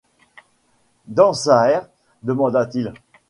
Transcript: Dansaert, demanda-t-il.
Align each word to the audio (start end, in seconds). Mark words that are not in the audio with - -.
Dansaert, 1.05 1.91
demanda-t-il. 2.23 2.91